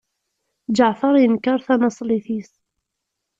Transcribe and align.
Ǧaɛfeṛ 0.75 1.15
yenkeṛ 1.19 1.59
tanaṣlit-is. 1.67 2.51